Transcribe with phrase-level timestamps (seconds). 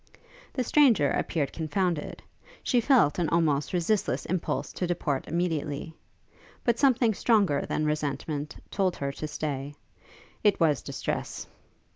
[0.53, 2.23] The stranger appeared confounded:
[2.63, 5.93] she felt an almost resistless impulse to depart immediately;
[6.63, 9.75] but something stronger than resentment told her to stay:
[10.43, 11.45] it was distress!